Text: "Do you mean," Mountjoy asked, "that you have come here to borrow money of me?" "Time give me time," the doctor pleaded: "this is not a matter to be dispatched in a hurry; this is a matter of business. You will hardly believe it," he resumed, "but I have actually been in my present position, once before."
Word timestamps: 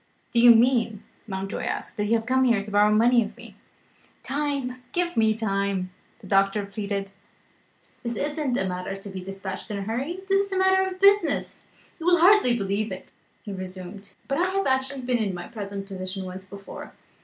"Do 0.31 0.41
you 0.41 0.55
mean," 0.55 1.03
Mountjoy 1.27 1.61
asked, 1.61 1.95
"that 1.97 2.05
you 2.05 2.15
have 2.15 2.25
come 2.25 2.43
here 2.45 2.65
to 2.65 2.71
borrow 2.71 2.91
money 2.91 3.23
of 3.23 3.37
me?" 3.37 3.55
"Time 4.23 4.81
give 4.93 5.15
me 5.15 5.35
time," 5.35 5.91
the 6.21 6.25
doctor 6.25 6.65
pleaded: 6.65 7.11
"this 8.01 8.15
is 8.17 8.35
not 8.35 8.57
a 8.57 8.67
matter 8.67 8.95
to 8.95 9.09
be 9.11 9.23
dispatched 9.23 9.69
in 9.69 9.77
a 9.77 9.83
hurry; 9.83 10.21
this 10.27 10.43
is 10.47 10.51
a 10.53 10.57
matter 10.57 10.87
of 10.89 10.99
business. 10.99 11.67
You 11.99 12.07
will 12.07 12.17
hardly 12.17 12.57
believe 12.57 12.91
it," 12.91 13.11
he 13.43 13.53
resumed, 13.53 14.15
"but 14.27 14.39
I 14.39 14.49
have 14.49 14.65
actually 14.65 15.01
been 15.01 15.19
in 15.19 15.35
my 15.35 15.47
present 15.47 15.85
position, 15.85 16.25
once 16.25 16.45
before." 16.47 16.93